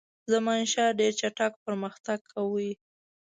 [0.31, 2.69] زمانشاه ډېر چټک پرمختګ کاوه.